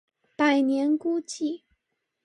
[0.35, 1.61] 百年孤寂